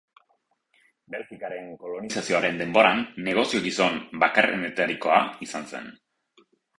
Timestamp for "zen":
5.75-5.91